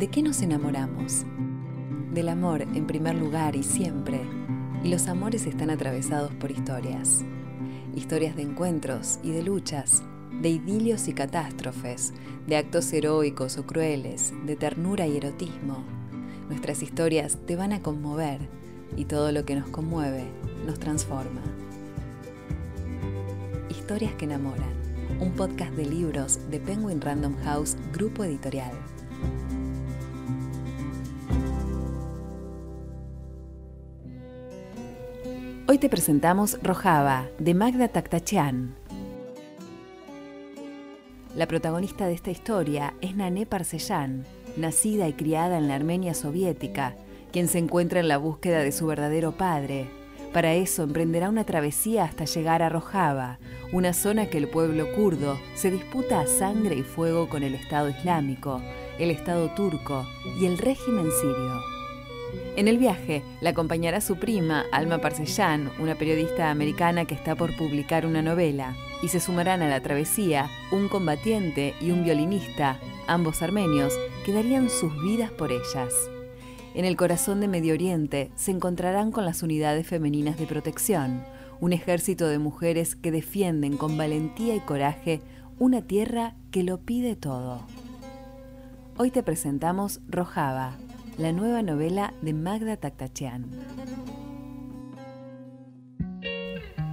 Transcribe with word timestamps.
¿De 0.00 0.08
qué 0.08 0.22
nos 0.22 0.40
enamoramos? 0.40 1.26
Del 2.14 2.30
amor 2.30 2.62
en 2.62 2.86
primer 2.86 3.16
lugar 3.16 3.54
y 3.54 3.62
siempre. 3.62 4.22
Y 4.82 4.88
los 4.88 5.08
amores 5.08 5.44
están 5.44 5.68
atravesados 5.68 6.32
por 6.36 6.50
historias. 6.50 7.22
Historias 7.94 8.34
de 8.34 8.40
encuentros 8.40 9.18
y 9.22 9.32
de 9.32 9.42
luchas, 9.42 10.02
de 10.40 10.48
idilios 10.48 11.06
y 11.06 11.12
catástrofes, 11.12 12.14
de 12.46 12.56
actos 12.56 12.90
heroicos 12.94 13.58
o 13.58 13.66
crueles, 13.66 14.32
de 14.46 14.56
ternura 14.56 15.06
y 15.06 15.18
erotismo. 15.18 15.84
Nuestras 16.48 16.82
historias 16.82 17.36
te 17.44 17.56
van 17.56 17.74
a 17.74 17.82
conmover 17.82 18.40
y 18.96 19.04
todo 19.04 19.32
lo 19.32 19.44
que 19.44 19.54
nos 19.54 19.68
conmueve 19.68 20.24
nos 20.64 20.78
transforma. 20.78 21.42
Historias 23.68 24.14
que 24.14 24.24
enamoran, 24.24 24.72
un 25.20 25.32
podcast 25.32 25.72
de 25.72 25.84
libros 25.84 26.40
de 26.50 26.58
Penguin 26.58 27.02
Random 27.02 27.36
House 27.44 27.76
Grupo 27.92 28.24
Editorial. 28.24 28.72
Te 35.80 35.88
presentamos 35.88 36.58
Rojava, 36.62 37.30
de 37.38 37.54
Magda 37.54 37.88
Taktachian. 37.88 38.74
La 41.34 41.48
protagonista 41.48 42.06
de 42.06 42.12
esta 42.12 42.30
historia 42.30 42.92
es 43.00 43.16
Nané 43.16 43.46
Parseyan, 43.46 44.26
nacida 44.58 45.08
y 45.08 45.14
criada 45.14 45.56
en 45.56 45.68
la 45.68 45.76
Armenia 45.76 46.12
soviética, 46.12 46.96
quien 47.32 47.48
se 47.48 47.56
encuentra 47.56 48.00
en 48.00 48.08
la 48.08 48.18
búsqueda 48.18 48.58
de 48.58 48.72
su 48.72 48.86
verdadero 48.86 49.32
padre. 49.32 49.88
Para 50.34 50.52
eso 50.52 50.82
emprenderá 50.82 51.30
una 51.30 51.44
travesía 51.44 52.04
hasta 52.04 52.26
llegar 52.26 52.62
a 52.62 52.68
Rojava, 52.68 53.38
una 53.72 53.94
zona 53.94 54.26
que 54.26 54.36
el 54.36 54.48
pueblo 54.48 54.92
kurdo 54.92 55.38
se 55.54 55.70
disputa 55.70 56.20
a 56.20 56.26
sangre 56.26 56.74
y 56.74 56.82
fuego 56.82 57.26
con 57.30 57.42
el 57.42 57.54
Estado 57.54 57.88
Islámico, 57.88 58.60
el 58.98 59.10
Estado 59.10 59.48
turco 59.54 60.06
y 60.38 60.44
el 60.44 60.58
régimen 60.58 61.06
sirio. 61.10 61.79
En 62.56 62.68
el 62.68 62.78
viaje 62.78 63.22
la 63.40 63.50
acompañará 63.50 64.00
su 64.00 64.16
prima, 64.16 64.64
Alma 64.72 64.98
Parseyan, 64.98 65.70
una 65.78 65.94
periodista 65.94 66.50
americana 66.50 67.04
que 67.04 67.14
está 67.14 67.34
por 67.34 67.56
publicar 67.56 68.06
una 68.06 68.22
novela, 68.22 68.76
y 69.02 69.08
se 69.08 69.20
sumarán 69.20 69.62
a 69.62 69.68
la 69.68 69.80
travesía 69.80 70.48
un 70.72 70.88
combatiente 70.88 71.74
y 71.80 71.90
un 71.90 72.04
violinista, 72.04 72.78
ambos 73.06 73.42
armenios, 73.42 73.94
que 74.24 74.32
darían 74.32 74.68
sus 74.68 74.92
vidas 75.02 75.30
por 75.30 75.52
ellas. 75.52 75.94
En 76.74 76.84
el 76.84 76.96
corazón 76.96 77.40
de 77.40 77.48
Medio 77.48 77.74
Oriente 77.74 78.30
se 78.36 78.50
encontrarán 78.50 79.10
con 79.10 79.24
las 79.24 79.42
unidades 79.42 79.86
femeninas 79.86 80.38
de 80.38 80.46
protección, 80.46 81.24
un 81.60 81.72
ejército 81.72 82.28
de 82.28 82.38
mujeres 82.38 82.94
que 82.94 83.10
defienden 83.10 83.76
con 83.76 83.96
valentía 83.96 84.54
y 84.54 84.60
coraje 84.60 85.20
una 85.58 85.82
tierra 85.82 86.34
que 86.50 86.62
lo 86.62 86.78
pide 86.78 87.16
todo. 87.16 87.60
Hoy 88.96 89.10
te 89.10 89.22
presentamos 89.22 90.00
Rojava, 90.08 90.76
la 91.20 91.32
nueva 91.32 91.60
novela 91.60 92.14
de 92.22 92.32
Magda 92.32 92.78
Taktachian. 92.78 93.50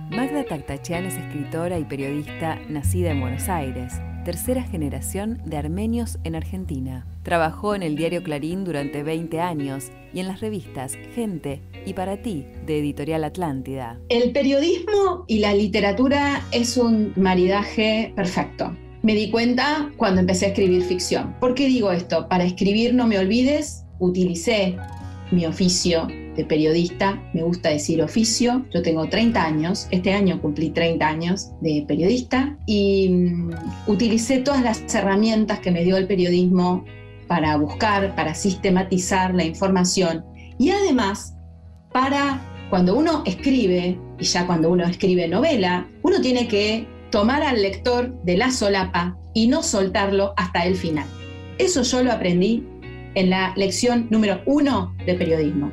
Magda 0.10 0.44
Taktachian 0.44 1.06
es 1.06 1.16
escritora 1.16 1.80
y 1.80 1.86
periodista 1.86 2.60
nacida 2.68 3.12
en 3.12 3.22
Buenos 3.22 3.48
Aires, 3.48 3.94
tercera 4.26 4.64
generación 4.64 5.42
de 5.46 5.56
armenios 5.56 6.18
en 6.26 6.36
Argentina. 6.36 7.08
Trabajó 7.24 7.74
en 7.74 7.84
el 7.84 7.96
diario 7.96 8.22
Clarín 8.22 8.66
durante 8.66 9.02
20 9.02 9.40
años 9.40 9.92
y 10.14 10.20
en 10.20 10.28
las 10.28 10.42
revistas 10.42 10.96
Gente 11.16 11.62
y 11.86 11.94
Para 11.94 12.22
ti 12.22 12.46
de 12.66 12.80
Editorial 12.80 13.24
Atlántida. 13.24 13.98
El 14.10 14.34
periodismo 14.34 15.24
y 15.28 15.40
la 15.40 15.54
literatura 15.54 16.44
es 16.52 16.76
un 16.76 17.14
maridaje 17.16 18.12
perfecto. 18.14 18.76
Me 19.04 19.16
di 19.16 19.32
cuenta 19.32 19.90
cuando 19.96 20.20
empecé 20.20 20.48
a 20.48 20.50
escribir 20.50 20.84
ficción. 20.84 21.34
¿Por 21.40 21.54
qué 21.54 21.68
digo 21.68 21.94
esto? 21.94 22.28
Para 22.28 22.44
escribir 22.44 22.94
No 22.94 23.08
me 23.08 23.18
olvides 23.18 23.87
utilicé 24.00 24.78
mi 25.32 25.46
oficio 25.46 26.08
de 26.36 26.46
periodista, 26.46 27.22
me 27.34 27.44
gusta 27.44 27.70
decir 27.70 28.02
oficio, 28.02 28.66
yo 28.74 28.82
tengo 28.82 29.10
30 29.10 29.44
años, 29.44 29.88
este 29.92 30.14
año 30.14 30.40
cumplí 30.42 30.70
30 30.70 31.08
años 31.08 31.52
de 31.62 31.84
periodista 31.88 32.56
y 32.66 33.10
mm, 33.10 33.52
utilicé 33.88 34.40
todas 34.40 34.64
las 34.64 34.94
herramientas 34.94 35.60
que 35.60 35.72
me 35.72 35.84
dio 35.84 35.98
el 35.98 36.08
periodismo 36.08 36.86
para 37.28 37.58
buscar, 37.58 38.16
para 38.16 38.36
sistematizar 38.36 39.34
la 39.34 39.44
información 39.44 40.24
y 40.60 40.70
además 40.70 41.34
para 41.92 42.40
cuando 42.70 42.96
uno 42.96 43.24
escribe, 43.26 44.00
y 44.20 44.24
ya 44.24 44.46
cuando 44.46 44.70
uno 44.70 44.86
escribe 44.86 45.28
novela, 45.28 45.88
uno 46.04 46.22
tiene 46.22 46.48
que 46.48 46.88
tomar 47.12 47.42
al 47.42 47.62
lector 47.62 48.14
de 48.24 48.38
la 48.38 48.52
solapa 48.52 49.18
y 49.34 49.48
no 49.48 49.64
soltarlo 49.64 50.34
hasta 50.36 50.66
el 50.66 50.76
final. 50.76 51.08
Eso 51.58 51.82
yo 51.84 52.04
lo 52.04 52.12
aprendí 52.12 52.64
en 53.18 53.32
la 53.32 53.52
lección 53.56 54.06
número 54.12 54.42
uno 54.46 54.96
de 55.08 55.16
periodismo. 55.16 55.72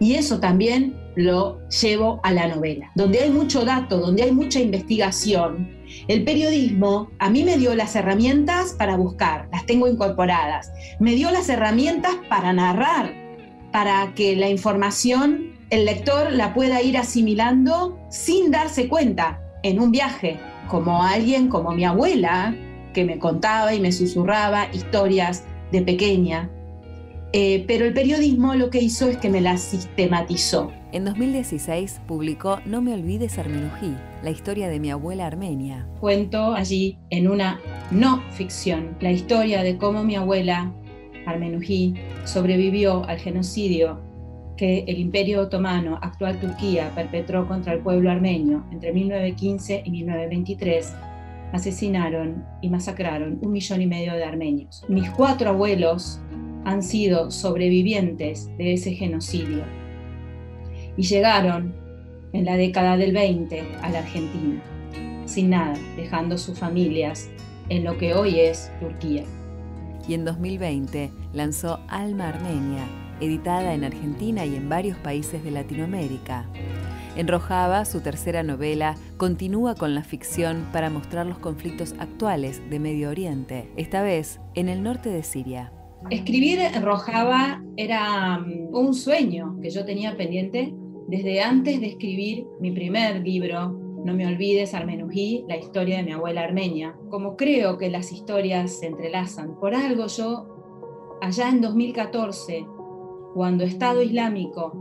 Y 0.00 0.14
eso 0.14 0.40
también 0.40 0.96
lo 1.14 1.60
llevo 1.68 2.20
a 2.24 2.32
la 2.32 2.48
novela, 2.48 2.90
donde 2.96 3.20
hay 3.20 3.30
mucho 3.30 3.64
dato, 3.64 3.98
donde 3.98 4.24
hay 4.24 4.32
mucha 4.32 4.58
investigación. 4.58 5.70
El 6.08 6.24
periodismo 6.24 7.10
a 7.20 7.30
mí 7.30 7.44
me 7.44 7.58
dio 7.58 7.76
las 7.76 7.94
herramientas 7.94 8.74
para 8.76 8.96
buscar, 8.96 9.48
las 9.52 9.66
tengo 9.66 9.86
incorporadas. 9.86 10.72
Me 10.98 11.14
dio 11.14 11.30
las 11.30 11.48
herramientas 11.48 12.12
para 12.28 12.52
narrar, 12.52 13.14
para 13.70 14.12
que 14.14 14.34
la 14.34 14.48
información 14.48 15.52
el 15.70 15.84
lector 15.84 16.32
la 16.32 16.52
pueda 16.52 16.82
ir 16.82 16.98
asimilando 16.98 17.96
sin 18.10 18.50
darse 18.50 18.88
cuenta 18.88 19.40
en 19.62 19.78
un 19.78 19.92
viaje, 19.92 20.40
como 20.66 21.04
alguien 21.04 21.48
como 21.48 21.70
mi 21.70 21.84
abuela, 21.84 22.56
que 22.92 23.04
me 23.04 23.20
contaba 23.20 23.72
y 23.72 23.78
me 23.78 23.92
susurraba 23.92 24.66
historias 24.72 25.44
de 25.70 25.82
pequeña, 25.82 26.50
eh, 27.32 27.64
pero 27.66 27.84
el 27.84 27.94
periodismo 27.94 28.54
lo 28.54 28.70
que 28.70 28.80
hizo 28.80 29.08
es 29.08 29.16
que 29.16 29.30
me 29.30 29.40
la 29.40 29.56
sistematizó. 29.56 30.72
En 30.92 31.04
2016 31.04 32.00
publicó 32.06 32.58
No 32.66 32.82
me 32.82 32.92
olvides 32.92 33.38
Armenují, 33.38 33.94
la 34.22 34.30
historia 34.30 34.68
de 34.68 34.80
mi 34.80 34.90
abuela 34.90 35.26
armenia. 35.26 35.86
Cuento 36.00 36.54
allí, 36.54 36.98
en 37.10 37.28
una 37.28 37.60
no 37.92 38.22
ficción, 38.32 38.96
la 39.00 39.12
historia 39.12 39.62
de 39.62 39.78
cómo 39.78 40.02
mi 40.02 40.16
abuela 40.16 40.72
Armenují 41.26 41.94
sobrevivió 42.24 43.04
al 43.04 43.18
genocidio 43.18 44.00
que 44.56 44.84
el 44.88 44.98
Imperio 44.98 45.42
Otomano, 45.42 45.98
actual 46.02 46.38
Turquía, 46.40 46.92
perpetró 46.94 47.46
contra 47.46 47.72
el 47.72 47.80
pueblo 47.80 48.10
armenio 48.10 48.64
entre 48.72 48.92
1915 48.92 49.82
y 49.86 49.90
1923 49.90 50.92
asesinaron 51.52 52.44
y 52.60 52.68
masacraron 52.68 53.38
un 53.40 53.52
millón 53.52 53.82
y 53.82 53.86
medio 53.86 54.14
de 54.14 54.24
armenios. 54.24 54.84
Mis 54.88 55.10
cuatro 55.10 55.50
abuelos 55.50 56.20
han 56.70 56.82
sido 56.84 57.32
sobrevivientes 57.32 58.48
de 58.56 58.74
ese 58.74 58.94
genocidio 58.94 59.64
y 60.96 61.02
llegaron 61.02 61.74
en 62.32 62.44
la 62.44 62.56
década 62.56 62.96
del 62.96 63.12
20 63.12 63.60
a 63.82 63.90
la 63.90 63.98
Argentina, 63.98 64.62
sin 65.26 65.50
nada, 65.50 65.74
dejando 65.96 66.38
sus 66.38 66.58
familias 66.58 67.28
en 67.70 67.82
lo 67.82 67.98
que 67.98 68.14
hoy 68.14 68.38
es 68.38 68.70
Turquía. 68.78 69.24
Y 70.06 70.14
en 70.14 70.24
2020 70.24 71.10
lanzó 71.32 71.80
Alma 71.88 72.28
Armenia, 72.28 72.84
editada 73.20 73.74
en 73.74 73.82
Argentina 73.82 74.46
y 74.46 74.54
en 74.54 74.68
varios 74.68 74.96
países 74.98 75.42
de 75.42 75.50
Latinoamérica. 75.50 76.46
En 77.16 77.26
Rojava, 77.26 77.84
su 77.84 78.00
tercera 78.00 78.44
novela, 78.44 78.94
continúa 79.16 79.74
con 79.74 79.96
la 79.96 80.04
ficción 80.04 80.68
para 80.72 80.88
mostrar 80.88 81.26
los 81.26 81.40
conflictos 81.40 81.96
actuales 81.98 82.62
de 82.70 82.78
Medio 82.78 83.10
Oriente, 83.10 83.68
esta 83.76 84.02
vez 84.02 84.38
en 84.54 84.68
el 84.68 84.84
norte 84.84 85.10
de 85.10 85.24
Siria. 85.24 85.72
Escribir 86.08 86.60
Rojava 86.82 87.62
era 87.76 88.38
mm, 88.38 88.74
un 88.74 88.94
sueño 88.94 89.58
que 89.60 89.70
yo 89.70 89.84
tenía 89.84 90.16
pendiente 90.16 90.74
desde 91.08 91.42
antes 91.42 91.80
de 91.80 91.88
escribir 91.88 92.46
mi 92.60 92.70
primer 92.70 93.20
libro, 93.20 93.70
No 94.04 94.14
me 94.14 94.26
olvides, 94.26 94.74
Armenují, 94.74 95.44
la 95.46 95.56
historia 95.56 95.98
de 95.98 96.04
mi 96.04 96.12
abuela 96.12 96.42
armenia. 96.42 96.96
Como 97.10 97.36
creo 97.36 97.76
que 97.76 97.90
las 97.90 98.12
historias 98.12 98.78
se 98.78 98.86
entrelazan, 98.86 99.58
por 99.58 99.74
algo 99.74 100.06
yo, 100.06 101.18
allá 101.20 101.48
en 101.50 101.60
2014, 101.60 102.66
cuando 103.34 103.64
Estado 103.64 104.02
Islámico 104.02 104.72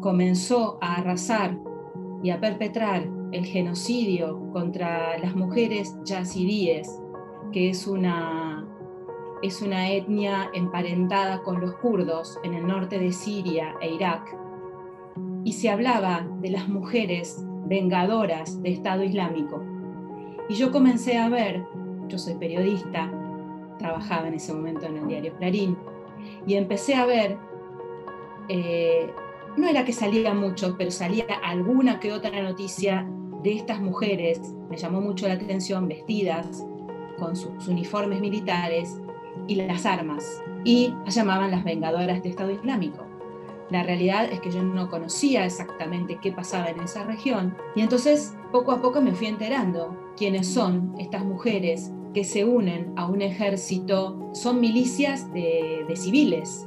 comenzó 0.00 0.78
a 0.80 0.96
arrasar 0.96 1.58
y 2.22 2.30
a 2.30 2.40
perpetrar 2.40 3.08
el 3.32 3.44
genocidio 3.44 4.50
contra 4.52 5.18
las 5.18 5.34
mujeres 5.34 5.94
yazidíes, 6.04 7.00
que 7.52 7.70
es 7.70 7.86
una 7.86 8.61
es 9.42 9.60
una 9.60 9.90
etnia 9.90 10.50
emparentada 10.54 11.42
con 11.42 11.60
los 11.60 11.74
kurdos 11.74 12.38
en 12.44 12.54
el 12.54 12.66
norte 12.66 12.98
de 12.98 13.12
Siria 13.12 13.74
e 13.80 13.92
Irak, 13.92 14.36
y 15.44 15.52
se 15.52 15.68
hablaba 15.68 16.26
de 16.40 16.50
las 16.50 16.68
mujeres 16.68 17.44
vengadoras 17.66 18.62
de 18.62 18.70
Estado 18.70 19.02
Islámico. 19.02 19.62
Y 20.48 20.54
yo 20.54 20.70
comencé 20.70 21.18
a 21.18 21.28
ver, 21.28 21.64
yo 22.08 22.18
soy 22.18 22.34
periodista, 22.34 23.10
trabajaba 23.78 24.28
en 24.28 24.34
ese 24.34 24.54
momento 24.54 24.86
en 24.86 24.98
el 24.98 25.08
diario 25.08 25.34
Clarín, 25.38 25.76
y 26.46 26.54
empecé 26.54 26.94
a 26.94 27.04
ver, 27.04 27.36
eh, 28.48 29.12
no 29.56 29.66
era 29.66 29.84
que 29.84 29.92
salía 29.92 30.34
mucho, 30.34 30.76
pero 30.78 30.90
salía 30.90 31.24
alguna 31.42 31.98
que 31.98 32.12
otra 32.12 32.42
noticia 32.42 33.08
de 33.42 33.54
estas 33.54 33.80
mujeres, 33.80 34.40
me 34.70 34.76
llamó 34.76 35.00
mucho 35.00 35.26
la 35.26 35.34
atención, 35.34 35.88
vestidas 35.88 36.64
con 37.18 37.34
sus 37.34 37.66
uniformes 37.66 38.20
militares, 38.20 39.00
y 39.46 39.56
las 39.56 39.86
armas, 39.86 40.42
y 40.64 40.94
las 41.04 41.14
llamaban 41.14 41.50
las 41.50 41.64
vengadoras 41.64 42.22
de 42.22 42.28
Estado 42.28 42.50
Islámico. 42.50 43.04
La 43.70 43.82
realidad 43.82 44.30
es 44.30 44.40
que 44.40 44.50
yo 44.50 44.62
no 44.62 44.90
conocía 44.90 45.46
exactamente 45.46 46.18
qué 46.20 46.30
pasaba 46.30 46.68
en 46.68 46.80
esa 46.80 47.04
región 47.04 47.56
y 47.74 47.80
entonces 47.80 48.36
poco 48.50 48.72
a 48.72 48.82
poco 48.82 49.00
me 49.00 49.12
fui 49.12 49.28
enterando 49.28 49.96
quiénes 50.14 50.46
son 50.46 50.94
estas 50.98 51.24
mujeres 51.24 51.90
que 52.12 52.22
se 52.22 52.44
unen 52.44 52.92
a 52.96 53.06
un 53.06 53.22
ejército, 53.22 54.30
son 54.34 54.60
milicias 54.60 55.32
de, 55.32 55.86
de 55.88 55.96
civiles 55.96 56.66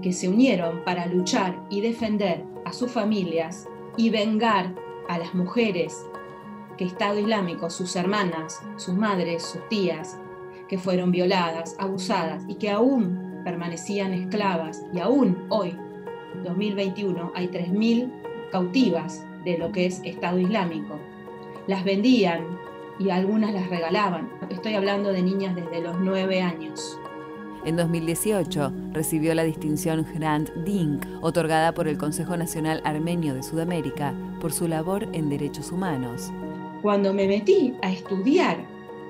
que 0.00 0.14
se 0.14 0.28
unieron 0.28 0.82
para 0.84 1.04
luchar 1.04 1.62
y 1.68 1.82
defender 1.82 2.42
a 2.64 2.72
sus 2.72 2.90
familias 2.90 3.68
y 3.98 4.08
vengar 4.08 4.74
a 5.08 5.18
las 5.18 5.34
mujeres 5.34 6.06
que 6.78 6.84
Estado 6.84 7.18
Islámico, 7.18 7.68
sus 7.70 7.96
hermanas, 7.96 8.62
sus 8.76 8.94
madres, 8.94 9.42
sus 9.42 9.68
tías, 9.68 10.18
que 10.68 10.78
fueron 10.78 11.10
violadas, 11.10 11.76
abusadas 11.78 12.44
y 12.48 12.56
que 12.56 12.70
aún 12.70 13.42
permanecían 13.44 14.12
esclavas 14.12 14.84
y 14.92 14.98
aún 14.98 15.46
hoy 15.48 15.76
2021 16.44 17.32
hay 17.34 17.48
3.000 17.48 18.10
cautivas 18.50 19.24
de 19.44 19.58
lo 19.58 19.72
que 19.72 19.86
es 19.86 20.00
Estado 20.04 20.38
Islámico. 20.38 20.98
Las 21.66 21.84
vendían 21.84 22.44
y 22.98 23.10
algunas 23.10 23.52
las 23.52 23.68
regalaban. 23.68 24.30
Estoy 24.50 24.74
hablando 24.74 25.12
de 25.12 25.22
niñas 25.22 25.54
desde 25.54 25.80
los 25.80 25.98
9 26.00 26.40
años. 26.42 26.98
En 27.64 27.76
2018 27.76 28.72
recibió 28.92 29.34
la 29.34 29.42
distinción 29.42 30.06
Grand 30.14 30.52
Dink, 30.64 31.04
otorgada 31.20 31.74
por 31.74 31.88
el 31.88 31.98
Consejo 31.98 32.36
Nacional 32.36 32.80
Armenio 32.84 33.34
de 33.34 33.42
Sudamérica 33.42 34.14
por 34.40 34.52
su 34.52 34.68
labor 34.68 35.08
en 35.12 35.28
derechos 35.28 35.72
humanos. 35.72 36.30
Cuando 36.82 37.12
me 37.12 37.26
metí 37.26 37.74
a 37.82 37.90
estudiar 37.90 38.58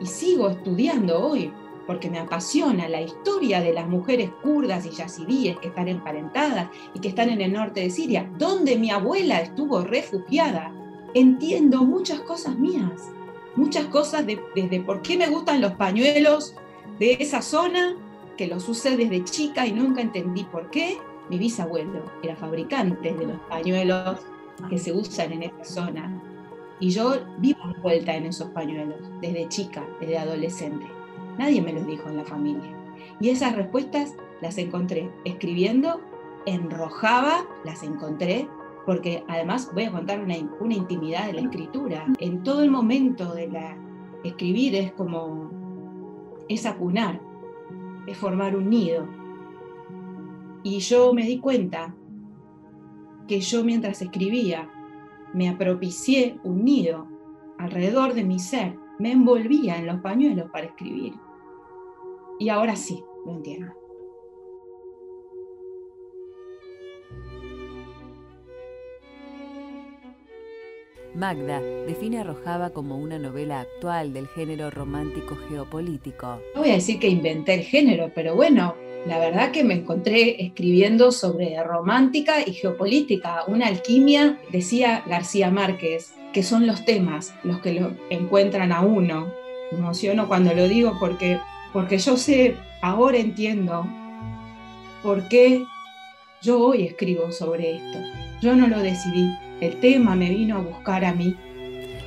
y 0.01 0.07
sigo 0.07 0.49
estudiando 0.49 1.19
hoy 1.21 1.53
porque 1.87 2.11
me 2.11 2.19
apasiona 2.19 2.89
la 2.89 3.01
historia 3.01 3.61
de 3.61 3.73
las 3.73 3.89
mujeres 3.89 4.31
kurdas 4.43 4.85
y 4.87 4.91
yazidíes 4.91 5.59
que 5.59 5.69
están 5.69 5.89
emparentadas 5.89 6.69
y 6.95 7.01
que 7.01 7.09
están 7.09 7.31
en 7.31 7.41
el 7.41 7.53
norte 7.53 7.81
de 7.81 7.91
Siria, 7.91 8.29
donde 8.39 8.77
mi 8.77 8.91
abuela 8.91 9.41
estuvo 9.41 9.83
refugiada. 9.83 10.73
Entiendo 11.15 11.85
muchas 11.85 12.21
cosas 12.21 12.59
mías, 12.59 13.11
muchas 13.55 13.87
cosas 13.87 14.27
desde 14.27 14.81
por 14.81 15.01
qué 15.03 15.17
me 15.17 15.29
gustan 15.29 15.61
los 15.61 15.73
pañuelos 15.73 16.55
de 16.99 17.17
esa 17.21 17.41
zona, 17.41 17.95
que 18.37 18.49
los 18.49 18.69
usé 18.69 18.97
desde 18.97 19.25
chica 19.25 19.67
y 19.67 19.73
nunca 19.73 20.03
entendí 20.03 20.45
por 20.45 20.71
qué. 20.71 20.99
Mi 21.31 21.39
bisabuelo 21.39 22.05
era 22.23 22.37
fabricante 22.37 23.15
de 23.15 23.27
los 23.27 23.39
pañuelos 23.49 24.21
que 24.69 24.79
se 24.79 24.93
usan 24.93 25.33
en 25.33 25.45
esta 25.45 25.65
zona. 25.65 26.23
Y 26.81 26.91
yo 26.91 27.15
vivo 27.39 27.59
envuelta 27.75 28.15
en 28.15 28.27
esos 28.27 28.51
pañuelos, 28.51 28.99
desde 29.21 29.49
chica, 29.49 29.85
desde 30.01 30.19
adolescente. 30.19 30.87
Nadie 31.39 31.63
me 31.63 31.73
los 31.73 31.87
dijo 31.87 32.09
en 32.09 32.19
la 32.19 32.25
familia. 32.25 32.71
Y 33.21 33.31
esas 33.31 33.57
respuestas 33.57 34.15
las 34.41 34.59
encontré 34.59 35.11
escribiendo 35.25 36.01
en 36.45 36.71
Rojava, 36.71 37.47
las 37.65 37.83
encontré 37.83 38.49
porque 38.85 39.25
además 39.27 39.71
voy 39.75 39.85
a 39.85 39.91
contar 39.91 40.21
una, 40.21 40.37
una, 40.61 40.75
intimidad 40.75 41.27
de 41.27 41.33
la 41.33 41.41
escritura. 41.41 42.07
En 42.21 42.45
todo 42.45 42.63
el 42.63 42.71
momento 42.71 43.35
de 43.35 43.49
la 43.49 43.77
escribir 44.23 44.77
es 44.77 44.93
como 44.93 45.51
es 46.49 46.67
apunar, 46.67 47.21
es 48.07 48.17
formar 48.17 48.55
un 48.55 48.71
nido. 48.71 49.07
Y 50.63 50.79
yo 50.79 51.13
me 51.13 51.25
di 51.25 51.41
cuenta 51.41 51.95
que 53.27 53.41
yo 53.41 53.65
mientras 53.65 54.03
escribía 54.03 54.71
me 55.35 55.49
apropicié 55.49 56.39
un 56.45 56.65
nido 56.65 57.07
alrededor 57.59 58.15
de 58.15 58.25
mi 58.25 58.39
ser, 58.39 58.77
me 58.99 59.13
envolvía 59.13 59.77
en 59.77 59.87
los 59.87 60.01
pañuelos 60.01 60.51
para 60.51 60.67
escribir. 60.67 61.15
Y 62.39 62.49
ahora 62.49 62.77
sí, 62.77 63.03
lo 63.25 63.33
entiendo. 63.33 63.73
Magda 71.17 71.63
define 71.87 72.19
a 72.19 72.25
Rojava 72.25 72.71
como 72.71 72.99
una 72.99 73.19
novela 73.19 73.61
actual 73.61 74.13
del 74.13 74.29
género 74.29 74.71
romántico 74.71 75.35
geopolítico. 75.49 76.39
No 76.55 76.61
voy 76.61 76.71
a 76.71 76.75
decir 76.75 76.99
que 76.99 77.09
inventé 77.09 77.55
el 77.55 77.63
género, 77.63 78.13
pero 78.15 78.35
bueno, 78.35 78.75
la 79.07 79.19
verdad 79.19 79.53
que 79.53 79.65
me 79.65 79.75
encontré 79.75 80.43
escribiendo 80.45 81.13
sobre 81.13 81.63
romántica 81.63 82.37
y 82.45 82.53
geopolítica, 82.53 83.45
una 83.47 83.69
alquimia, 83.69 84.39
decía 84.51 85.05
García 85.07 85.51
Márquez, 85.51 86.15
que 86.33 86.43
son 86.43 86.67
los 86.67 86.85
temas 86.85 87.35
los 87.45 87.61
que 87.61 87.75
lo 87.75 87.93
encuentran 88.11 88.73
a 88.73 88.81
uno. 88.81 89.33
Me 89.71 89.79
emociono 89.79 90.29
cuando 90.29 90.55
lo 90.55 90.69
digo 90.69 90.97
porque 90.99 91.39
porque 91.73 91.99
yo 91.99 92.17
sé, 92.17 92.57
ahora 92.81 93.19
entiendo 93.19 93.87
por 95.03 95.29
qué 95.29 95.63
yo 96.41 96.59
hoy 96.59 96.87
escribo 96.87 97.31
sobre 97.33 97.77
esto. 97.77 97.99
Yo 98.41 98.57
no 98.57 98.67
lo 98.67 98.79
decidí, 98.79 99.29
el 99.61 99.79
tema 99.81 100.17
me 100.17 100.31
vino 100.31 100.57
a 100.57 100.61
buscar 100.61 101.05
a 101.05 101.13
mí. 101.13 101.37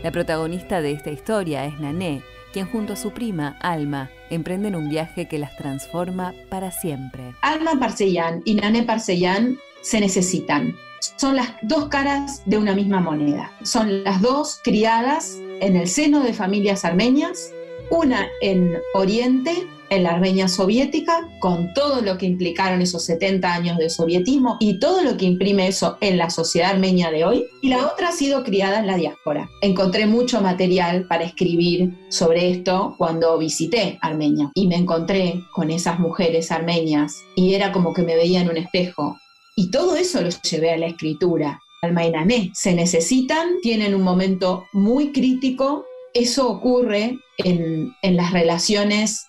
La 0.01 0.11
protagonista 0.11 0.81
de 0.81 0.93
esta 0.93 1.11
historia 1.11 1.65
es 1.65 1.79
Nané, 1.79 2.23
quien 2.53 2.67
junto 2.67 2.93
a 2.93 2.95
su 2.95 3.11
prima, 3.11 3.57
Alma, 3.61 4.09
emprenden 4.29 4.75
un 4.75 4.89
viaje 4.89 5.27
que 5.27 5.39
las 5.39 5.55
transforma 5.57 6.33
para 6.49 6.71
siempre. 6.71 7.35
Alma 7.41 7.79
Parcellán 7.79 8.41
y 8.45 8.55
Nané 8.55 8.83
Parcellán 8.83 9.57
se 9.81 9.99
necesitan. 9.99 10.75
Son 11.15 11.35
las 11.35 11.49
dos 11.61 11.87
caras 11.87 12.41
de 12.45 12.57
una 12.57 12.75
misma 12.75 12.99
moneda. 12.99 13.51
Son 13.63 14.03
las 14.03 14.21
dos 14.21 14.59
criadas 14.63 15.37
en 15.61 15.75
el 15.75 15.87
seno 15.87 16.21
de 16.21 16.33
familias 16.33 16.83
armenias 16.83 17.51
una 17.89 18.27
en 18.41 18.77
Oriente, 18.93 19.67
en 19.89 20.03
la 20.03 20.11
Armenia 20.11 20.47
soviética, 20.47 21.29
con 21.39 21.73
todo 21.73 22.01
lo 22.01 22.17
que 22.17 22.25
implicaron 22.25 22.81
esos 22.81 23.03
70 23.05 23.53
años 23.53 23.77
de 23.77 23.89
sovietismo 23.89 24.57
y 24.59 24.79
todo 24.79 25.03
lo 25.03 25.17
que 25.17 25.25
imprime 25.25 25.67
eso 25.67 25.97
en 26.01 26.17
la 26.17 26.29
sociedad 26.29 26.71
armenia 26.71 27.11
de 27.11 27.25
hoy, 27.25 27.45
y 27.61 27.69
la 27.69 27.87
otra 27.87 28.09
ha 28.09 28.11
sido 28.11 28.43
criada 28.43 28.79
en 28.79 28.87
la 28.87 28.97
diáspora. 28.97 29.49
Encontré 29.61 30.05
mucho 30.05 30.41
material 30.41 31.05
para 31.07 31.23
escribir 31.23 31.93
sobre 32.09 32.51
esto 32.51 32.95
cuando 32.97 33.37
visité 33.37 33.97
Armenia 34.01 34.51
y 34.55 34.67
me 34.67 34.75
encontré 34.75 35.43
con 35.53 35.71
esas 35.71 35.99
mujeres 35.99 36.51
armenias 36.51 37.15
y 37.35 37.53
era 37.53 37.71
como 37.71 37.93
que 37.93 38.03
me 38.03 38.15
veía 38.15 38.41
en 38.41 38.49
un 38.49 38.57
espejo. 38.57 39.17
Y 39.55 39.71
todo 39.71 39.95
eso 39.95 40.21
lo 40.21 40.29
llevé 40.29 40.71
a 40.71 40.77
la 40.77 40.87
escritura. 40.87 41.59
Alma 41.81 42.05
y 42.05 42.51
se 42.53 42.73
necesitan, 42.73 43.61
tienen 43.61 43.95
un 43.95 44.01
momento 44.01 44.65
muy 44.73 45.13
crítico 45.13 45.85
eso 46.13 46.49
ocurre 46.49 47.19
en, 47.37 47.93
las 48.01 48.31
relaciones 48.31 49.27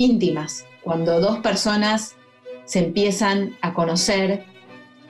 íntimas, 0.00 0.64
cuando 0.84 1.20
dos 1.20 1.40
personas 1.40 2.14
se 2.64 2.78
empiezan 2.78 3.56
a 3.62 3.74
conocer 3.74 4.44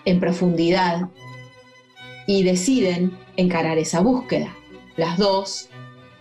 en 0.07 0.18
profundidad 0.18 1.11
y 2.26 2.42
deciden 2.42 3.18
encarar 3.37 3.76
esa 3.76 4.00
búsqueda. 4.00 4.57
Las 4.97 5.18
dos, 5.18 5.68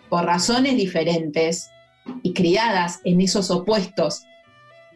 por 0.09 0.25
razones 0.25 0.75
diferentes 0.75 1.69
y 2.23 2.33
criadas 2.33 2.99
en 3.05 3.21
esos 3.21 3.49
opuestos 3.51 4.25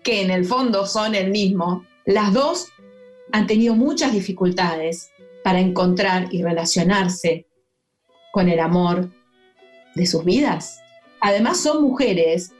que 0.03 0.21
en 0.21 0.31
el 0.31 0.43
fondo 0.43 0.85
son 0.85 1.15
el 1.15 1.31
mismo, 1.31 1.85
las 2.05 2.33
dos 2.33 2.67
han 3.31 3.47
tenido 3.47 3.73
muchas 3.75 4.11
dificultades 4.11 5.11
para 5.45 5.61
encontrar 5.61 6.27
y 6.33 6.43
relacionarse 6.43 7.47
con 8.33 8.49
el 8.49 8.59
amor 8.59 9.11
de 9.95 10.05
sus 10.05 10.25
vidas. 10.25 10.81
Además 11.21 11.61
son 11.61 11.83
mujeres 11.83 12.51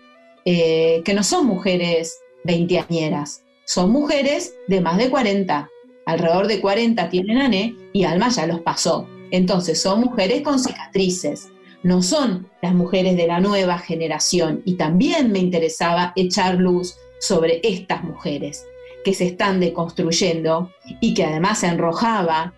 eh, 0.45 1.01
que 1.05 1.13
no 1.13 1.24
son 1.24 1.45
mujeres 1.45 2.19
veinteañeras, 2.43 3.43
son 3.65 3.91
mujeres 3.91 4.55
de 4.67 4.81
más 4.81 4.98
de 4.98 5.10
40. 5.10 5.69
Alrededor 6.05 6.48
de 6.48 6.60
40 6.60 7.10
tienen 7.10 7.38
ANE 7.38 7.75
y 7.93 8.03
Alma 8.03 8.29
ya 8.29 8.45
los 8.45 8.62
pasó. 8.62 9.07
Entonces 9.31 9.81
son 9.81 10.01
mujeres 10.01 10.41
con 10.41 10.60
cicatrices, 10.60 11.50
no 11.83 12.01
son 12.01 12.50
las 12.62 12.74
mujeres 12.74 13.15
de 13.15 13.27
la 13.27 13.39
nueva 13.39 13.77
generación. 13.79 14.62
Y 14.65 14.75
también 14.75 15.31
me 15.31 15.39
interesaba 15.39 16.13
echar 16.15 16.55
luz 16.55 16.95
sobre 17.19 17.62
estas 17.63 18.03
mujeres 18.03 18.65
que 19.03 19.13
se 19.13 19.25
están 19.25 19.60
deconstruyendo 19.60 20.71
y 21.00 21.13
que 21.13 21.24
además 21.24 21.60
se 21.60 21.67
enrojaba 21.67 22.53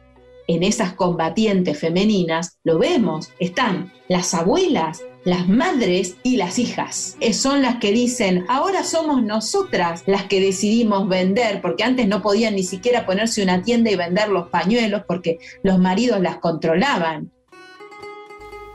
en 0.48 0.64
esas 0.64 0.94
combatientes 0.94 1.80
femeninas, 1.80 2.58
lo 2.64 2.80
vemos, 2.80 3.30
están 3.40 3.94
las 4.10 4.34
abuelas, 4.34 5.02
las 5.26 5.48
madres 5.48 6.18
y 6.24 6.38
las 6.38 6.60
hijas. 6.60 7.18
Son 7.34 7.62
las 7.62 7.78
que 7.78 7.92
dicen, 7.92 8.46
ahora 8.50 8.84
somos 8.84 9.24
nosotras 9.24 10.04
las 10.06 10.24
que 10.26 10.42
decidimos 10.42 11.08
vender, 11.08 11.62
porque 11.62 11.84
antes 11.84 12.08
no 12.08 12.22
podían 12.22 12.56
ni 12.56 12.64
siquiera 12.64 13.06
ponerse 13.06 13.44
una 13.44 13.62
tienda 13.62 13.92
y 13.92 13.96
vender 13.96 14.30
los 14.30 14.50
pañuelos 14.50 15.04
porque 15.08 15.40
los 15.64 15.80
maridos 15.80 16.20
las 16.20 16.38
controlaban. 16.38 17.32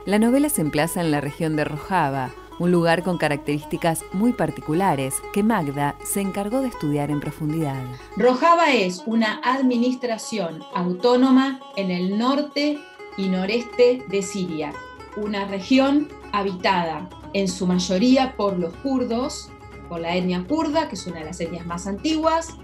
La 0.05 0.17
novela 0.17 0.49
se 0.49 0.61
emplaza 0.61 1.01
en 1.01 1.11
la 1.11 1.21
región 1.21 1.55
de 1.55 1.65
Rojava, 1.65 2.31
un 2.57 2.71
lugar 2.71 3.03
con 3.03 3.17
características 3.17 4.03
muy 4.11 4.33
particulares 4.33 5.15
que 5.33 5.43
Magda 5.43 5.95
se 6.03 6.21
encargó 6.21 6.61
de 6.61 6.67
estudiar 6.69 7.09
en 7.11 7.19
profundidad. 7.19 7.81
Rojava 8.17 8.73
es 8.73 9.03
una 9.05 9.39
administración 9.43 10.61
autónoma 10.73 11.59
en 11.77 11.91
el 11.91 12.17
norte 12.17 12.79
y 13.17 13.29
noreste 13.29 14.03
de 14.09 14.21
Siria, 14.21 14.73
una 15.15 15.45
región 15.45 16.09
habitada 16.31 17.09
en 17.33 17.47
su 17.47 17.67
mayoría 17.67 18.35
por 18.35 18.57
los 18.57 18.73
kurdos 18.77 19.49
por 19.89 19.99
la 19.99 20.15
etnia 20.15 20.45
kurda, 20.47 20.87
que 20.87 20.95
es 20.95 21.07
una 21.07 21.19
de 21.19 21.25
las 21.25 21.41
etnias 21.41 21.65
más 21.65 21.87
antiguas, 21.87 22.55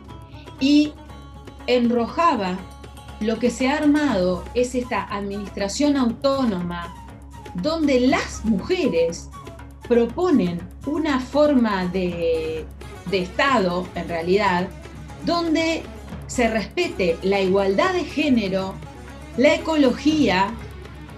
y 0.61 0.93
en 1.67 1.89
Rojava 1.89 2.57
lo 3.19 3.39
que 3.39 3.49
se 3.49 3.67
ha 3.67 3.77
armado 3.77 4.43
es 4.53 4.75
esta 4.75 5.03
administración 5.03 5.97
autónoma 5.97 6.93
donde 7.55 8.01
las 8.01 8.45
mujeres 8.45 9.29
proponen 9.87 10.61
una 10.85 11.19
forma 11.19 11.87
de, 11.87 12.65
de 13.09 13.19
Estado, 13.19 13.87
en 13.95 14.07
realidad, 14.07 14.67
donde 15.25 15.83
se 16.27 16.49
respete 16.49 17.17
la 17.23 17.39
igualdad 17.39 17.93
de 17.93 18.03
género, 18.03 18.73
la 19.37 19.55
ecología 19.55 20.49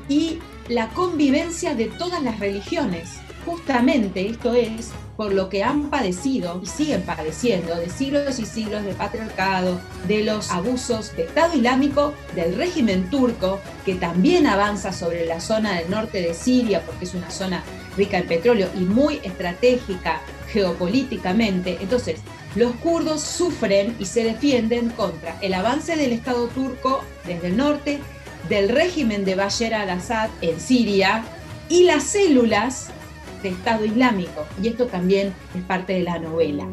y 0.07 0.39
la 0.67 0.89
convivencia 0.89 1.75
de 1.75 1.85
todas 1.85 2.21
las 2.21 2.39
religiones. 2.39 3.19
Justamente 3.45 4.27
esto 4.27 4.53
es 4.53 4.91
por 5.15 5.33
lo 5.33 5.47
que 5.49 5.63
han 5.63 5.89
padecido 5.89 6.59
y 6.61 6.65
siguen 6.65 7.01
padeciendo 7.03 7.75
de 7.75 7.89
siglos 7.89 8.37
y 8.39 8.45
siglos 8.45 8.83
de 8.83 8.93
patriarcado, 8.93 9.79
de 10.07 10.23
los 10.23 10.51
abusos 10.51 11.15
de 11.15 11.23
Estado 11.23 11.55
Islámico, 11.55 12.13
del 12.35 12.55
régimen 12.55 13.09
turco, 13.09 13.59
que 13.85 13.95
también 13.95 14.45
avanza 14.45 14.91
sobre 14.91 15.25
la 15.25 15.39
zona 15.39 15.79
del 15.79 15.89
norte 15.89 16.21
de 16.21 16.33
Siria, 16.33 16.85
porque 16.85 17.05
es 17.05 17.13
una 17.13 17.31
zona 17.31 17.63
rica 17.95 18.19
en 18.19 18.27
petróleo 18.27 18.69
y 18.75 18.81
muy 18.81 19.19
estratégica 19.23 20.21
geopolíticamente. 20.49 21.77
Entonces, 21.81 22.19
los 22.55 22.73
kurdos 22.75 23.21
sufren 23.21 23.95
y 23.99 24.05
se 24.05 24.23
defienden 24.23 24.89
contra 24.89 25.37
el 25.41 25.53
avance 25.53 25.95
del 25.95 26.11
Estado 26.11 26.47
turco 26.47 27.03
desde 27.25 27.47
el 27.47 27.57
norte, 27.57 27.99
del 28.49 28.69
régimen 28.69 29.25
de 29.25 29.35
Bashar 29.35 29.73
al-Assad 29.73 30.29
en 30.41 30.59
Siria 30.59 31.23
y 31.69 31.83
las 31.83 32.03
células 32.03 32.89
de 33.43 33.49
Estado 33.49 33.85
Islámico. 33.85 34.45
Y 34.61 34.69
esto 34.69 34.87
también 34.87 35.33
es 35.55 35.63
parte 35.63 35.93
de 35.93 36.03
la 36.03 36.19
novela. 36.19 36.65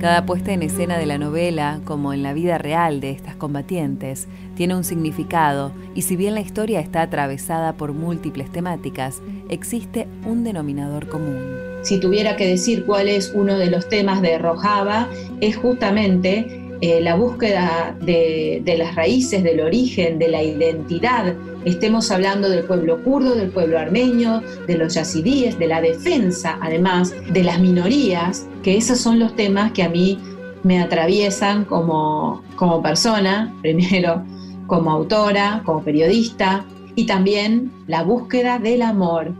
Cada 0.00 0.26
puesta 0.26 0.52
en 0.52 0.62
escena 0.62 0.98
de 0.98 1.06
la 1.06 1.16
novela, 1.16 1.80
como 1.84 2.12
en 2.12 2.22
la 2.22 2.34
vida 2.34 2.58
real 2.58 3.00
de 3.00 3.10
estas 3.10 3.34
combatientes, 3.34 4.28
tiene 4.54 4.76
un 4.76 4.84
significado 4.84 5.72
y 5.94 6.02
si 6.02 6.16
bien 6.16 6.34
la 6.34 6.42
historia 6.42 6.80
está 6.80 7.00
atravesada 7.00 7.72
por 7.72 7.94
múltiples 7.94 8.52
temáticas, 8.52 9.22
existe 9.48 10.06
un 10.26 10.44
denominador 10.44 11.08
común. 11.08 11.38
Si 11.82 11.98
tuviera 11.98 12.36
que 12.36 12.46
decir 12.46 12.84
cuál 12.84 13.08
es 13.08 13.32
uno 13.34 13.56
de 13.56 13.70
los 13.70 13.88
temas 13.88 14.20
de 14.20 14.36
Rojava, 14.36 15.08
es 15.40 15.56
justamente 15.56 16.65
eh, 16.80 17.00
la 17.00 17.14
búsqueda 17.14 17.96
de, 18.00 18.62
las 18.78 18.94
raíces, 18.94 19.42
del 19.42 19.60
origen, 19.60 20.18
de 20.18 20.28
la 20.28 20.42
identidad, 20.42 21.34
estemos 21.64 22.10
hablando 22.10 22.48
del 22.48 22.64
pueblo 22.64 23.02
kurdo, 23.02 23.34
del 23.34 23.50
pueblo 23.50 23.78
armenio, 23.78 24.42
de 24.66 24.76
los 24.76 24.94
yazidíes, 24.94 25.58
de 25.58 25.66
la 25.68 25.80
defensa, 25.80 26.58
además, 26.60 27.14
de 27.30 27.42
las 27.42 27.60
minorías, 27.60 28.46
que 28.62 28.76
esos 28.76 28.98
son 28.98 29.18
los 29.18 29.34
temas 29.34 29.72
que 29.72 29.82
a 29.82 29.88
mí 29.88 30.18
me 30.62 30.80
atraviesan 30.80 31.64
como, 31.64 32.42
como 32.56 32.82
persona, 32.82 33.54
primero 33.62 34.22
como 34.66 34.90
autora, 34.90 35.62
como 35.64 35.82
periodista, 35.82 36.64
y 36.96 37.06
también 37.06 37.70
la 37.86 38.02
búsqueda 38.02 38.58
del 38.58 38.82
amor, 38.82 39.32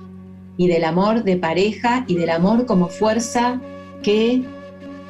y 0.56 0.68
del 0.68 0.84
amor 0.84 1.24
de 1.24 1.36
pareja 1.36 2.04
y 2.06 2.14
del 2.14 2.30
amor 2.30 2.66
como 2.66 2.88
fuerza 2.88 3.60
que 4.02 4.42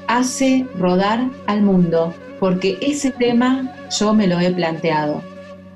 hace 0.09 0.67
rodar 0.79 1.29
al 1.47 1.63
mundo, 1.63 2.15
porque 2.41 2.79
ese 2.81 3.11
tema 3.11 3.75
yo 3.99 4.15
me 4.15 4.27
lo 4.27 4.39
he 4.41 4.51
planteado 4.51 5.23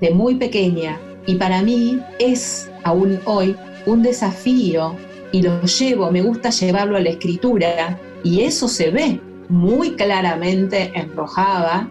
de 0.01 0.11
muy 0.11 0.35
pequeña 0.37 0.99
y 1.27 1.35
para 1.37 1.63
mí 1.63 2.01
es 2.19 2.71
aún 2.85 3.21
hoy 3.25 3.55
un 3.87 4.03
desafío 4.03 4.97
y 5.33 5.43
lo 5.43 5.63
llevo, 5.63 6.11
me 6.11 6.23
gusta 6.23 6.51
llevarlo 6.51 6.97
a 6.97 7.01
la 7.01 7.11
escritura 7.11 7.99
y 8.25 8.43
eso 8.43 8.69
se 8.69 8.91
ve 8.91 9.21
muy 9.49 9.93
claramente 9.93 10.91
en 10.95 11.15
Rojava, 11.15 11.89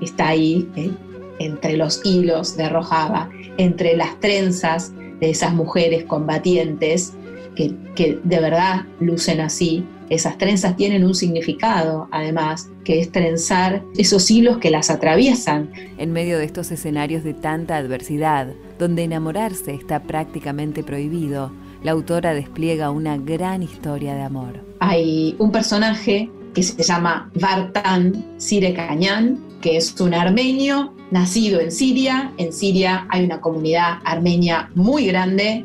está 0.00 0.28
ahí 0.28 0.68
eh, 0.76 0.90
entre 1.38 1.76
los 1.76 2.00
hilos 2.04 2.56
de 2.56 2.68
Rojava, 2.68 3.28
entre 3.56 3.96
las 3.96 4.18
trenzas 4.20 4.92
de 5.20 5.30
esas 5.30 5.52
mujeres 5.54 6.04
combatientes 6.04 7.14
que, 7.54 7.74
que 7.94 8.18
de 8.22 8.40
verdad 8.40 8.86
lucen 9.00 9.40
así 9.40 9.84
esas 10.10 10.36
trenzas 10.38 10.76
tienen 10.76 11.04
un 11.04 11.14
significado, 11.14 12.08
además, 12.10 12.68
que 12.84 13.00
es 13.00 13.12
trenzar 13.12 13.82
esos 13.96 14.30
hilos 14.30 14.58
que 14.58 14.70
las 14.70 14.90
atraviesan. 14.90 15.70
En 15.98 16.12
medio 16.12 16.36
de 16.36 16.44
estos 16.44 16.70
escenarios 16.72 17.22
de 17.22 17.32
tanta 17.32 17.76
adversidad, 17.76 18.48
donde 18.78 19.04
enamorarse 19.04 19.72
está 19.72 20.02
prácticamente 20.02 20.82
prohibido, 20.82 21.52
la 21.84 21.92
autora 21.92 22.34
despliega 22.34 22.90
una 22.90 23.16
gran 23.16 23.62
historia 23.62 24.14
de 24.14 24.22
amor. 24.22 24.64
Hay 24.80 25.36
un 25.38 25.52
personaje 25.52 26.28
que 26.54 26.62
se 26.62 26.82
llama 26.82 27.30
Vartan 27.40 28.24
Sirekanyan, 28.36 29.38
que 29.60 29.76
es 29.76 29.98
un 30.00 30.12
armenio 30.12 30.92
nacido 31.10 31.60
en 31.60 31.70
Siria. 31.70 32.32
En 32.36 32.52
Siria 32.52 33.06
hay 33.10 33.24
una 33.24 33.40
comunidad 33.40 33.98
armenia 34.04 34.70
muy 34.74 35.06
grande 35.06 35.64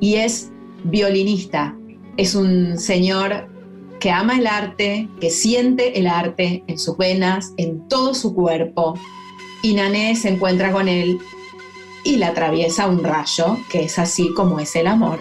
y 0.00 0.14
es 0.14 0.50
violinista. 0.84 1.76
Es 2.20 2.34
un 2.34 2.78
señor 2.78 3.48
que 3.98 4.10
ama 4.10 4.36
el 4.36 4.46
arte, 4.46 5.08
que 5.22 5.30
siente 5.30 5.98
el 5.98 6.06
arte 6.06 6.62
en 6.66 6.78
sus 6.78 6.98
venas, 6.98 7.54
en 7.56 7.88
todo 7.88 8.12
su 8.12 8.34
cuerpo. 8.34 8.92
Y 9.62 9.72
Nané 9.72 10.14
se 10.16 10.28
encuentra 10.28 10.70
con 10.70 10.86
él 10.86 11.18
y 12.04 12.16
le 12.16 12.26
atraviesa 12.26 12.88
un 12.88 13.02
rayo, 13.02 13.56
que 13.70 13.84
es 13.84 13.98
así 13.98 14.34
como 14.34 14.60
es 14.60 14.76
el 14.76 14.86
amor. 14.86 15.18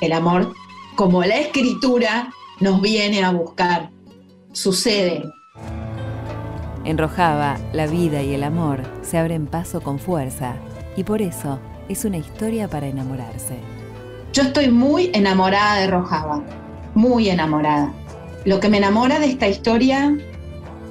El 0.00 0.12
amor, 0.12 0.54
como 0.96 1.22
la 1.22 1.36
escritura, 1.36 2.32
nos 2.58 2.80
viene 2.80 3.22
a 3.22 3.30
buscar. 3.30 3.90
Sucede. 4.52 5.24
En 6.86 6.96
Rojava, 6.96 7.58
la 7.74 7.86
vida 7.86 8.22
y 8.22 8.32
el 8.32 8.44
amor 8.44 8.80
se 9.02 9.18
abren 9.18 9.46
paso 9.46 9.82
con 9.82 9.98
fuerza, 9.98 10.56
y 10.96 11.04
por 11.04 11.20
eso 11.20 11.58
es 11.90 12.06
una 12.06 12.16
historia 12.16 12.66
para 12.66 12.88
enamorarse. 12.88 13.73
Yo 14.34 14.42
estoy 14.42 14.68
muy 14.68 15.12
enamorada 15.14 15.78
de 15.78 15.86
Rojava 15.86 16.42
muy 16.94 17.28
enamorada. 17.28 17.92
Lo 18.44 18.58
que 18.58 18.68
me 18.68 18.78
enamora 18.78 19.20
de 19.20 19.26
esta 19.26 19.46
historia 19.46 20.12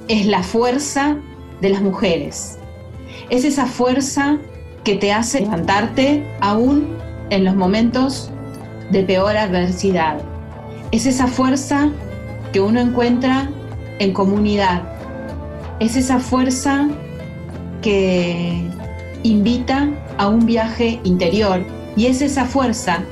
es 0.08 0.24
la 0.24 0.42
fuerza 0.42 1.18
de 1.60 1.68
las 1.68 1.82
mujeres. 1.82 2.58
Es 3.28 3.44
esa 3.44 3.66
fuerza 3.66 4.38
que 4.82 4.94
te 4.94 5.12
hace 5.12 5.40
levantarte 5.40 6.26
aún 6.40 6.96
en 7.28 7.44
los 7.44 7.54
momentos 7.54 8.30
de 8.90 9.02
peor 9.02 9.36
adversidad. 9.36 10.22
Es 10.90 11.04
esa 11.04 11.26
fuerza 11.26 11.90
que 12.50 12.62
uno 12.62 12.80
encuentra 12.80 13.50
en 13.98 14.14
comunidad. 14.14 14.84
Es 15.80 15.96
esa 15.96 16.18
fuerza 16.18 16.88
que 17.82 18.62
invita 19.22 19.90
a 20.16 20.28
un 20.28 20.46
viaje 20.46 20.98
interior 21.04 21.62
y 21.94 22.06
es 22.06 22.22
esa 22.22 22.46
fuerza 22.46 23.02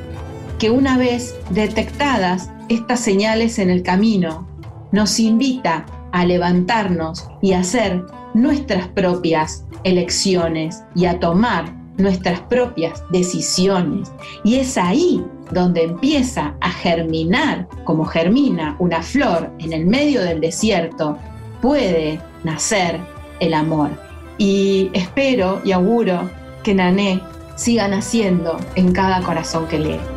que 0.62 0.70
una 0.70 0.96
vez 0.96 1.34
detectadas 1.50 2.48
estas 2.68 3.00
señales 3.00 3.58
en 3.58 3.68
el 3.68 3.82
camino, 3.82 4.46
nos 4.92 5.18
invita 5.18 5.84
a 6.12 6.24
levantarnos 6.24 7.28
y 7.40 7.54
a 7.54 7.58
hacer 7.58 8.04
nuestras 8.32 8.86
propias 8.86 9.66
elecciones 9.82 10.84
y 10.94 11.06
a 11.06 11.18
tomar 11.18 11.64
nuestras 11.98 12.38
propias 12.42 13.02
decisiones. 13.10 14.12
Y 14.44 14.54
es 14.54 14.78
ahí 14.78 15.26
donde 15.50 15.82
empieza 15.82 16.54
a 16.60 16.70
germinar, 16.70 17.66
como 17.82 18.04
germina 18.04 18.76
una 18.78 19.02
flor 19.02 19.50
en 19.58 19.72
el 19.72 19.84
medio 19.84 20.22
del 20.22 20.40
desierto, 20.40 21.18
puede 21.60 22.20
nacer 22.44 23.00
el 23.40 23.54
amor. 23.54 23.90
Y 24.38 24.90
espero 24.92 25.60
y 25.64 25.72
auguro 25.72 26.30
que 26.62 26.72
Nané 26.72 27.20
siga 27.56 27.88
naciendo 27.88 28.60
en 28.76 28.92
cada 28.92 29.22
corazón 29.22 29.66
que 29.66 29.80
lee. 29.80 30.11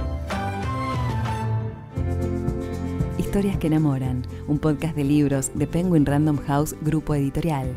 Historias 3.35 3.57
que 3.57 3.67
enamoran, 3.67 4.23
un 4.47 4.59
podcast 4.59 4.95
de 4.95 5.03
libros 5.03 5.51
de 5.55 5.67
Penguin 5.67 6.05
Random 6.05 6.37
House 6.47 6.73
Grupo 6.79 7.15
Editorial. 7.15 7.67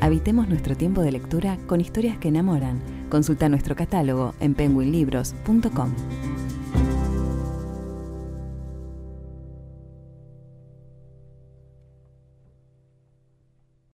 Habitemos 0.00 0.48
nuestro 0.48 0.76
tiempo 0.76 1.02
de 1.02 1.10
lectura 1.10 1.58
con 1.66 1.80
historias 1.80 2.16
que 2.18 2.28
enamoran. 2.28 2.80
Consulta 3.08 3.48
nuestro 3.48 3.74
catálogo 3.74 4.34
en 4.38 4.54
penguinlibros.com. 4.54 5.90